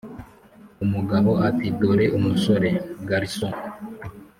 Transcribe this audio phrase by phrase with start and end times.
[0.85, 3.53] umugabo ati" dore umusore(garçon,)